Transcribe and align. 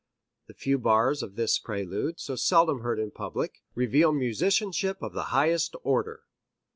The 0.47 0.55
few 0.55 0.79
bars 0.79 1.21
of 1.21 1.35
this 1.35 1.59
prelude, 1.59 2.19
so 2.19 2.35
seldom 2.35 2.81
heard 2.81 2.97
in 2.97 3.11
public, 3.11 3.61
reveal 3.75 4.11
musicianship 4.11 4.97
of 4.99 5.13
the 5.13 5.25
highest 5.29 5.75
order. 5.83 6.23